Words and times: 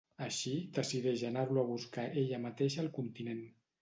Així, 0.27 0.53
decideix 0.77 1.25
anar-lo 1.29 1.63
a 1.63 1.67
buscar 1.73 2.07
ella 2.23 2.41
mateixa 2.47 2.83
al 2.85 2.91
continent. 2.97 3.45